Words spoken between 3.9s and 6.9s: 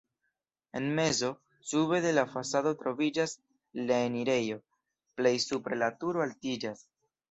enirejo, plej supre la turo altiĝas.